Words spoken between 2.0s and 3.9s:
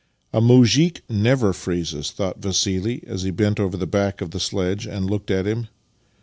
thought Vassili as he bent over the